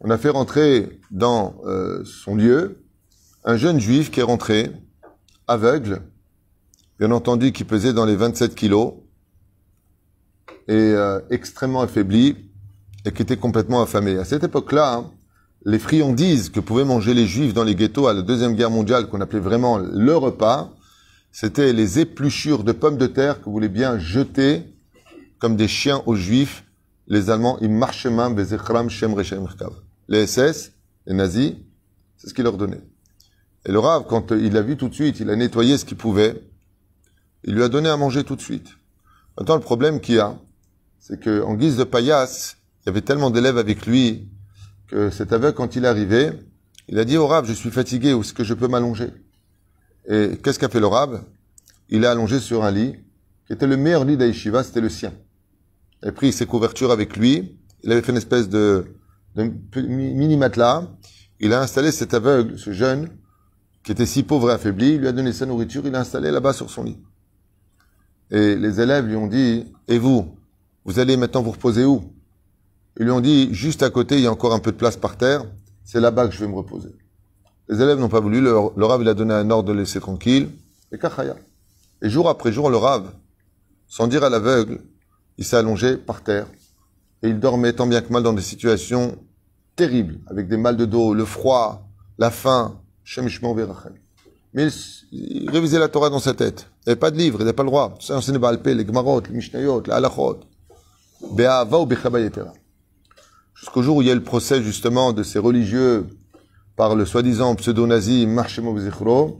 [0.00, 2.82] on a fait rentrer dans euh, son lieu
[3.44, 4.72] un jeune juif qui est rentré,
[5.46, 6.02] aveugle,
[6.98, 8.94] bien entendu qui pesait dans les 27 kilos,
[10.66, 12.50] et euh, extrêmement affaibli,
[13.04, 14.18] et qui était complètement affamé.
[14.18, 15.10] À cette époque-là, hein,
[15.64, 19.08] les friandises que pouvaient manger les juifs dans les ghettos à la Deuxième Guerre mondiale,
[19.08, 20.72] qu'on appelait vraiment le repas,
[21.30, 24.64] c'était les épluchures de pommes de terre que voulez bien jeter
[25.38, 26.64] comme des chiens aux juifs,
[27.08, 28.10] les Allemands, ils marchaient
[30.08, 30.72] les SS,
[31.06, 31.54] les nazis,
[32.16, 32.82] c'est ce qu'ils leur donnaient.
[33.66, 35.96] Et le Rav, quand il l'a vu tout de suite, il a nettoyé ce qu'il
[35.96, 36.42] pouvait,
[37.44, 38.68] il lui a donné à manger tout de suite.
[39.38, 40.38] Maintenant, le problème qu'il y a,
[41.00, 44.28] c'est que en guise de paillasse, il y avait tellement d'élèves avec lui
[45.10, 46.32] cet aveugle, quand il est arrivé,
[46.88, 49.10] il a dit au Rav, je suis fatigué, où est-ce que je peux m'allonger?
[50.08, 51.24] Et qu'est-ce qu'a fait le Rav?
[51.88, 52.94] Il est allongé sur un lit,
[53.46, 55.12] qui était le meilleur lit d'Aïshiva, c'était le sien.
[56.02, 58.86] Il a pris ses couvertures avec lui, il avait fait une espèce de,
[59.36, 60.88] de mini matelas,
[61.40, 63.08] il a installé cet aveugle, ce jeune,
[63.84, 66.30] qui était si pauvre et affaibli, il lui a donné sa nourriture, il l'a installé
[66.30, 66.98] là-bas sur son lit.
[68.30, 70.36] Et les élèves lui ont dit, et vous,
[70.84, 72.12] vous allez maintenant vous reposer où?
[72.98, 74.96] Ils lui ont dit, juste à côté, il y a encore un peu de place
[74.96, 75.44] par terre,
[75.84, 76.90] c'est là-bas que je vais me reposer.
[77.68, 80.50] Les élèves n'ont pas voulu, le, le il a donné un ordre de laisser tranquille,
[80.90, 81.36] et kachaya.
[82.02, 83.12] Et jour après jour, le Rav,
[83.88, 84.80] sans dire à l'aveugle,
[85.38, 86.46] il s'est allongé par terre,
[87.22, 89.16] et il dormait tant bien que mal dans des situations
[89.76, 93.94] terribles, avec des mal de dos, le froid, la faim, Shem Yishmor Verachem.
[94.54, 94.68] Mais
[95.12, 96.68] il, révisait la Torah dans sa tête.
[96.84, 97.94] Il n'avait pas de livre, il n'avait pas le droit.
[98.00, 100.40] Ça Baal Peh, les Gmarot, les Mishnayot, les Halachot.
[101.32, 102.52] Be'ava ou Bechaba Yetera.
[103.62, 106.08] Jusqu'au jour où il y a le procès, justement, de ces religieux
[106.74, 109.38] par le soi-disant pseudo-nazi Marshemo Zichro.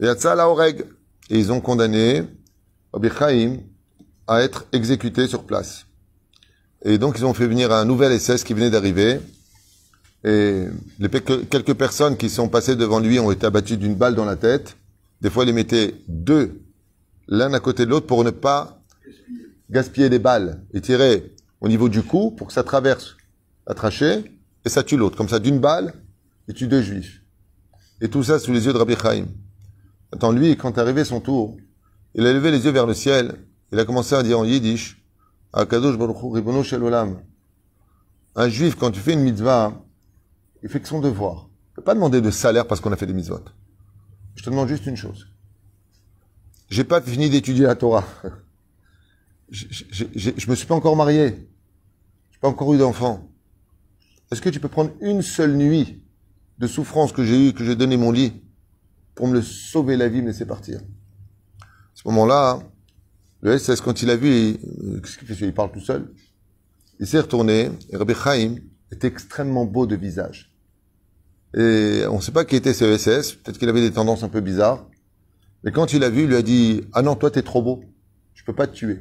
[0.00, 0.86] Yatsa la Oreg.
[1.30, 2.24] Et ils ont condamné
[2.92, 3.58] Rabbi Chaim
[4.26, 5.86] à être exécuté sur place.
[6.84, 9.20] Et donc, ils ont fait venir un nouvel SS qui venait d'arriver.
[10.24, 10.64] Et
[10.98, 14.34] les quelques personnes qui sont passées devant lui ont été abattues d'une balle dans la
[14.34, 14.76] tête.
[15.20, 16.60] Des fois, ils les mettaient deux,
[17.28, 18.82] l'un à côté de l'autre, pour ne pas
[19.70, 20.60] gaspiller des balles.
[20.74, 21.22] Ils tiraient
[21.60, 23.14] au niveau du cou pour que ça traverse
[23.70, 25.16] la trachée et ça tue l'autre.
[25.16, 25.94] Comme ça, d'une balle,
[26.48, 27.22] il tue deux juifs.
[28.00, 29.26] Et tout ça sous les yeux de Rabbi Chaim.
[30.12, 31.56] Attends, lui, quand est arrivé son tour,
[32.14, 33.36] il a levé les yeux vers le ciel.
[33.70, 35.00] Il a commencé à dire en yiddish,
[35.52, 35.96] Akadosh.
[38.36, 39.72] Un juif, quand tu fais une mitzvah,
[40.64, 41.48] il fait que son devoir.
[41.52, 43.44] Il ne peut pas demander de salaire parce qu'on a fait des mitzvot.
[44.34, 45.28] Je te demande juste une chose.
[46.70, 48.04] J'ai pas fini d'étudier la Torah.
[49.48, 51.48] Je, je, je, je me suis pas encore marié.
[52.32, 53.29] J'ai pas encore eu d'enfant.
[54.30, 56.02] Est-ce que tu peux prendre une seule nuit
[56.58, 58.42] de souffrance que j'ai eue, que j'ai donné mon lit,
[59.14, 60.80] pour me sauver la vie, me laisser partir?
[61.60, 61.64] À
[61.94, 62.60] ce moment-là,
[63.42, 66.12] le SS, quand il a vu, il- qu'est-ce qu'il Il parle tout seul.
[67.00, 68.56] Il s'est retourné, et Rabbi Chaim
[68.92, 70.54] était extrêmement beau de visage.
[71.56, 74.28] Et on ne sait pas qui était ce SS, peut-être qu'il avait des tendances un
[74.28, 74.86] peu bizarres.
[75.64, 77.82] Mais quand il a vu, il lui a dit Ah non, toi, t'es trop beau.
[78.34, 79.00] Je peux pas te tuer.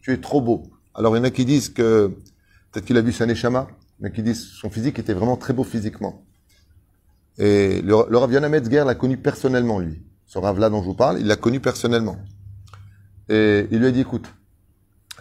[0.00, 0.64] Tu es trop beau.
[0.94, 2.08] Alors, il y en a qui disent que
[2.72, 3.68] peut-être qu'il a vu sa neshama,
[4.00, 6.24] mais qui que son physique était vraiment très beau physiquement.
[7.38, 10.02] Et le, le Rav Yana Metzger l'a connu personnellement, lui.
[10.26, 12.16] Ce Rav-là dont je vous parle, il l'a connu personnellement.
[13.28, 14.26] Et il lui a dit Écoute,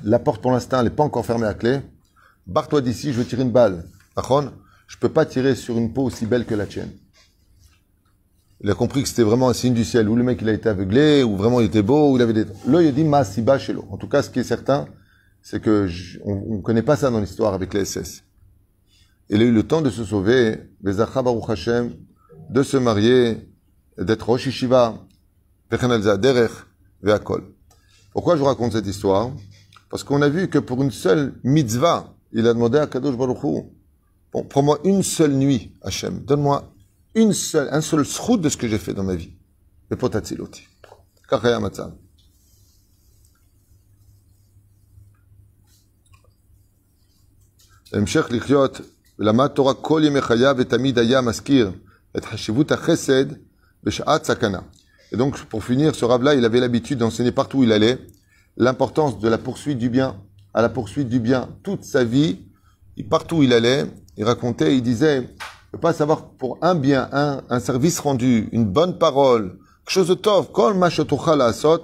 [0.03, 1.81] la porte pour l'instant, elle n'est pas encore fermée à clé.
[2.47, 3.86] Barre-toi d'ici, je veux tirer une balle.
[4.15, 4.51] Achon,
[4.88, 6.91] je peux pas tirer sur une peau aussi belle que la tienne.
[8.62, 10.53] Il a compris que c'était vraiment un signe du ciel, ou le mec il a
[10.53, 12.45] été aveuglé, ou vraiment il était beau, ou il avait des...
[12.67, 13.86] Là, il a dit ma siba chez l'eau.
[13.91, 14.88] En tout cas, ce qui est certain,
[15.41, 15.89] c'est que
[16.23, 18.23] on ne connaît pas ça dans l'histoire avec les SS
[19.31, 21.94] Il a eu le temps de se sauver, Bezacha Baruch Hashem,
[22.50, 23.48] de se marier,
[23.98, 24.98] d'être Rosh Yeshiva,
[25.70, 26.52] Vechen al Zaderech,
[27.02, 27.54] Ve'akol.
[28.12, 29.31] Pourquoi je vous raconte cette histoire
[29.90, 33.42] Parce qu'on a vu que pour une seule mitzvah, il a demandé à Kadosh Baruch
[33.44, 33.62] Hu,
[34.33, 36.72] bon, prends-moi une seule nuit, Hachem, donne-moi
[37.14, 39.33] une seule, un seul srout de ce que j'ai fait dans ma vie.
[39.90, 40.66] Le potatziloti.
[41.28, 41.92] Kachaya matzav.
[47.92, 48.81] המשך לחיות,
[49.18, 51.70] ולמד תורה כל ימי חייו ותמיד היה מזכיר
[52.16, 53.24] את חשיבות החסד
[53.85, 54.59] בשעת סכנה.
[55.12, 57.98] Et donc, pour finir, ce rave-là, il avait l'habitude d'enseigner partout où il allait
[58.59, 60.16] l'importance de la poursuite du bien,
[60.52, 61.48] à la poursuite du bien.
[61.62, 62.40] Toute sa vie,
[62.98, 63.87] il- partout où il allait,
[64.18, 65.31] il racontait, il disait,
[65.72, 70.09] ne pas savoir pour un bien, un, un service rendu, une bonne parole, quelque chose
[70.09, 71.83] de tov, kol ma shetucha la'asot,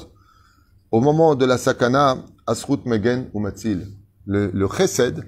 [0.90, 3.86] au moment de la sakana, asrut megen ou matzil.
[4.26, 5.24] Le, le chesed,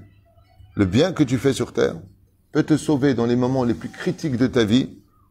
[0.82, 1.94] le bien que tu fais sur terre,
[2.52, 4.90] peut te sauver dans les moments les plus critiques de ta vie,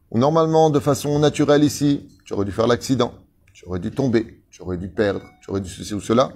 [0.09, 3.13] où normalement, de façon naturelle ici, tu aurais dû faire l'accident,
[3.51, 6.31] tu aurais dû tomber, tu aurais dû perdre, tu aurais dû ceci ou cela.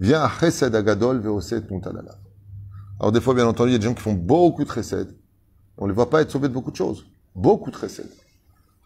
[0.00, 2.18] Viens à chesed agadol veoset muntalala.
[2.98, 5.14] Alors des fois, bien entendu, il y a des gens qui font beaucoup de chesed.
[5.78, 7.06] On ne les voit pas être sauvés de beaucoup de choses.
[7.36, 8.10] Beaucoup de chesed.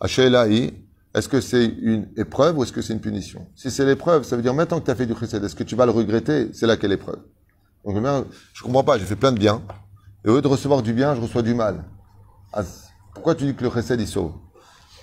[0.03, 0.75] Hachélaï,
[1.15, 3.47] est-ce que c'est une épreuve ou est-ce que c'est une punition?
[3.55, 5.65] Si c'est l'épreuve, ça veut dire maintenant que tu as fait du chesed, est-ce que
[5.65, 6.51] tu vas le regretter?
[6.53, 7.23] C'est là quelle épreuve?
[7.87, 9.63] Donc, bien, je comprends pas, j'ai fait plein de bien.
[10.25, 11.85] Et au lieu de recevoir du bien, je reçois du mal.
[12.53, 12.63] Ah,
[13.15, 14.33] pourquoi tu dis que le chesed, il sauve?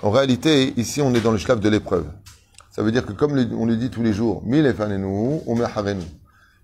[0.02, 2.06] En réalité, ici, on est dans le schlaf de l'épreuve.
[2.70, 4.66] Ça veut dire que comme le- on le dit tous les jours, mille
[5.48, 6.04] omeharenu.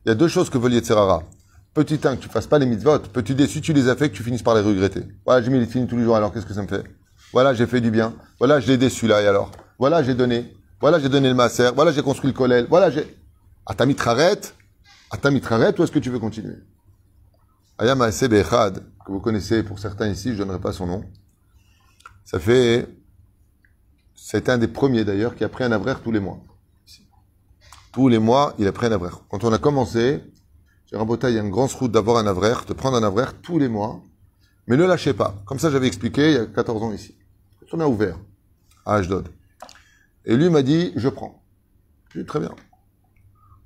[0.05, 1.23] Il y a deux choses que veut Yetzerara.
[1.73, 2.99] Petit un, que tu fasses pas les mitzvot.
[2.99, 5.03] Petit deux, si tu les as fait, que tu finisses par les regretter?
[5.25, 6.83] Voilà, j'ai mis les films tous les jours, alors qu'est-ce que ça me fait?
[7.31, 8.13] Voilà, j'ai fait du bien.
[8.39, 9.51] Voilà, je l'ai déçu là, et alors?
[9.77, 10.53] Voilà, j'ai donné.
[10.81, 11.69] Voilà, j'ai donné le masser.
[11.73, 12.65] Voilà, j'ai construit le kollel.
[12.69, 13.15] Voilà, j'ai...
[13.65, 13.95] Ah, t'as mis
[15.09, 16.57] traret Ah, t'as mis traret ou est-ce que tu veux continuer?
[17.77, 21.03] Ayam Echad, que vous connaissez pour certains ici, je donnerai pas son nom.
[22.25, 22.87] Ça fait...
[24.15, 26.39] C'est un des premiers d'ailleurs qui a pris un avraire tous les mois.
[27.91, 29.21] Tous les mois, il a pris un avraire.
[29.29, 30.21] Quand on a commencé,
[30.91, 33.57] j'ai il y a une grande route d'avoir un avraire, de prendre un avraire tous
[33.57, 34.03] les mois,
[34.67, 35.41] mais ne lâchez pas.
[35.45, 37.17] Comme ça, j'avais expliqué il y a 14 ans ici.
[37.59, 38.19] Quand on a ouvert
[38.85, 39.29] à Ashdod.
[40.25, 41.43] Et lui m'a dit, je prends.
[42.13, 42.53] J'ai très bien.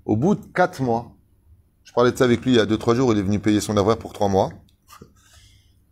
[0.06, 1.14] Au bout de 4 mois,
[1.94, 3.62] je parlais de ça avec lui il y a 2-3 jours, il est venu payer
[3.62, 4.50] son avraire pour 3 mois.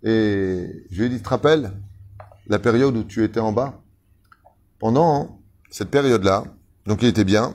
[0.02, 1.74] Et je lui ai dit, tu te rappelles
[2.48, 3.84] la période où tu étais en bas?
[4.80, 6.46] Pendant cette période-là,
[6.88, 7.54] donc il était bien,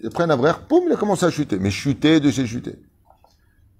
[0.00, 1.60] il a pris un avraire, poum, il a commencé à chuter.
[1.60, 2.74] Mais chuter de chez chuter.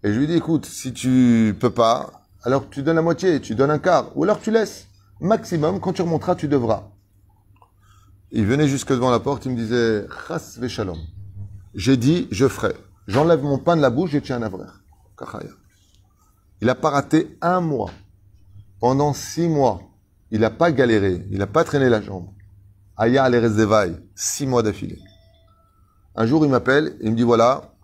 [0.05, 3.40] Et je lui ai dit, écoute, si tu peux pas, alors tu donnes la moitié,
[3.40, 4.87] tu donnes un quart, ou alors tu laisses.
[5.21, 6.90] Maximum, quand tu remonteras, tu devras.
[8.31, 10.99] Il venait jusque devant la porte, il me disait, Chas shalom.
[11.75, 12.77] J'ai dit, je ferai.
[13.07, 14.81] J'enlève mon pain de la bouche, j'ai tiens un avraire.
[16.61, 17.90] Il n'a pas raté un mois.
[18.81, 19.83] Pendant six mois,
[20.31, 22.29] il n'a pas galéré, il n'a pas traîné la jambe.
[22.97, 24.99] Aya al six mois d'affilée.
[26.14, 27.75] Un jour, il m'appelle, il me dit voilà,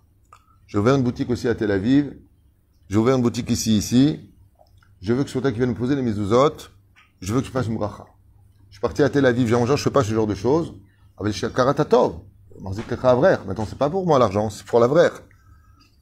[0.66, 2.16] j'ai ouvert une boutique aussi à Tel Aviv,
[2.88, 4.20] j'ai ouvert une boutique ici, ici,
[5.02, 6.70] je veux que ce soit toi qui viennes me poser les mezuzot,
[7.20, 8.06] je veux que tu fasses une bracha.
[8.70, 10.74] Je suis parti à Tel Aviv, j'ai je fais pas ce genre de choses.
[11.18, 12.20] Avec Karatatov,
[12.60, 15.10] Maintenant, c'est pas pour moi l'argent, c'est pour la vraie.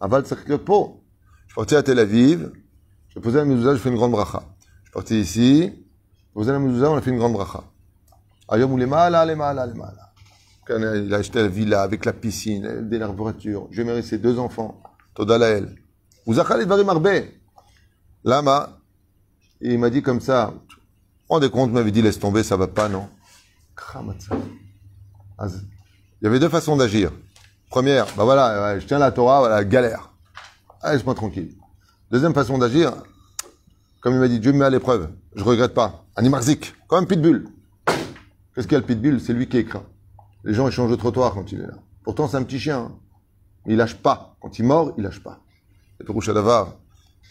[0.01, 0.25] Aval
[0.65, 1.03] po.
[1.47, 2.53] Je suis parti à Tel Aviv,
[3.09, 4.43] je posé la mezuzah, je fais une grande bracha.
[4.83, 5.87] Je suis parti ici,
[6.33, 7.65] posé la mezuzah, on a fait une grande bracha.
[8.49, 9.35] Ayom les les les.
[10.69, 13.67] Il a acheté la villa avec la piscine, des voitures.
[13.73, 14.81] Je vais ses deux enfants.
[15.15, 15.75] Toda lael.
[16.27, 17.09] Vous achalez varim arbe.
[18.23, 18.79] Lama,
[19.61, 20.55] il m'a dit comme ça.
[21.29, 23.09] Rendez compte, m'avait dit laisse tomber, ça va pas, non?
[26.21, 27.13] Il y avait deux façons d'agir.
[27.71, 30.13] Première, bah voilà, je tiens la Torah, voilà, galère.
[30.85, 31.55] Laisse-moi tranquille.
[32.11, 32.93] Deuxième façon d'agir,
[34.01, 35.09] comme il m'a dit, Dieu me met à l'épreuve.
[35.35, 36.05] Je regrette pas.
[36.17, 37.49] Animarzik, comme pitbull.
[38.55, 39.21] Qu'est-ce qu'il y a le pitbull?
[39.21, 39.79] C'est lui qui écrit.
[40.45, 41.75] Les gens échangent de trottoir quand il est là.
[42.03, 42.79] Pourtant, c'est un petit chien.
[42.79, 42.93] Hein.
[43.67, 44.37] Il lâche pas.
[44.41, 45.41] Quand il mord, il lâche pas.
[46.01, 46.75] Et pour Davar,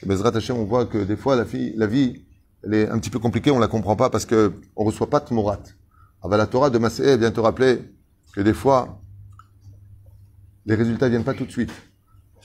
[0.04, 2.24] Bezrat Hashem, on voit que des fois, la, fille, la vie,
[2.64, 5.20] elle est un petit peu compliquée, on la comprend pas parce que on reçoit pas
[5.20, 5.60] de morat.
[6.24, 7.82] Ava la Torah de Masé vient te rappeler
[8.40, 9.02] que des fois,
[10.66, 11.74] les résultats viennent pas tout de suite.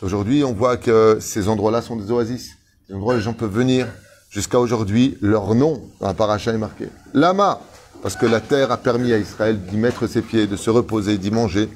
[0.02, 2.56] Aujourd'hui, on voit que ces endroits-là sont des oasis.
[2.88, 3.86] Des endroits où les gens peuvent venir.
[4.28, 6.88] Jusqu'à aujourd'hui, leur nom dans la paracha est marqué.
[7.12, 7.60] Lama,
[8.02, 11.16] parce que la terre a permis à Israël d'y mettre ses pieds, de se reposer,
[11.16, 11.68] d'y manger.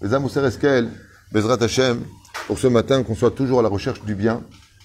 [0.00, 0.88] Les Amousser Eskel,
[1.30, 2.00] Bezrat Hashem,
[2.46, 4.40] pour ce matin, qu'on soit toujours à la recherche du bien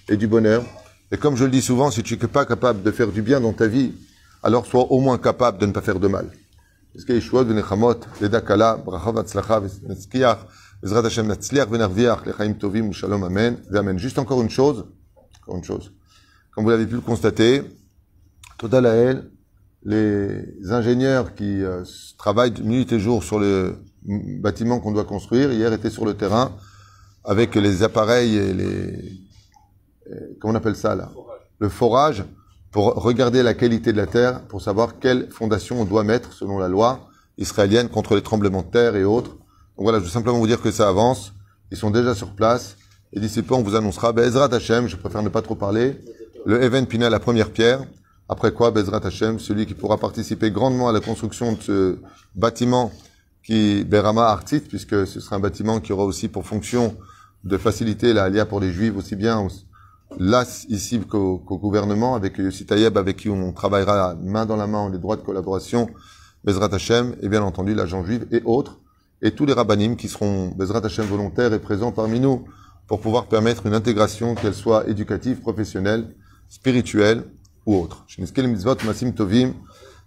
[0.09, 0.65] et du bonheur.
[1.13, 3.39] Et comme je le dis souvent, si tu n'es pas capable de faire du bien
[3.39, 3.93] dans ta vie,
[4.43, 6.29] alors sois au moins capable de ne pas faire de mal.
[13.97, 14.85] Juste encore une chose.
[16.51, 17.63] Comme vous l'avez pu le constater,
[18.57, 19.31] Total
[19.83, 21.83] les ingénieurs qui euh,
[22.17, 26.57] travaillent nuit et jour sur le bâtiment qu'on doit construire, hier étaient sur le terrain
[27.23, 29.21] avec les appareils et les,
[30.39, 31.11] comment on appelle ça là?
[31.59, 32.23] Le forage
[32.77, 36.59] pour regarder la qualité de la terre, pour savoir quelle fondation on doit mettre selon
[36.59, 37.09] la loi
[37.39, 39.31] israélienne contre les tremblements de terre et autres.
[39.31, 41.33] Donc voilà, je veux simplement vous dire que ça avance.
[41.71, 42.77] Ils sont déjà sur place.
[43.13, 45.99] Et d'ici peu, on vous annoncera Bezrat Hashem, je préfère ne pas trop parler,
[46.45, 47.83] le Even Pinel, la première pierre.
[48.29, 51.97] Après quoi, Bezrat Hashem, celui qui pourra participer grandement à la construction de ce
[52.35, 52.91] bâtiment
[53.43, 56.95] qui, Berama Artit, puisque ce sera un bâtiment qui aura aussi pour fonction
[57.43, 59.39] de faciliter la lia pour les juifs aussi bien
[60.19, 64.89] là ici qu'au gouvernement avec Yossi Tayeb avec qui on travaillera main dans la main
[64.89, 65.89] les droits de collaboration
[66.43, 68.79] Bezrat Hashem et bien entendu l'agent juif et autres
[69.21, 72.45] et tous les rabbinim qui seront Bezrat Hashem volontaires et présents parmi nous
[72.87, 76.15] pour pouvoir permettre une intégration qu'elle soit éducative, professionnelle,
[76.47, 77.23] spirituelle
[77.65, 78.05] ou autre.
[79.15, 79.53] Tovim,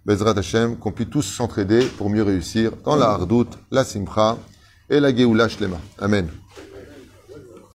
[0.07, 4.39] Bezrat Hashem, qu'on puisse tous s'entraider pour mieux réussir dans la hardout, la simcha
[4.89, 5.77] et la geoula shlema.
[5.99, 6.40] Amen.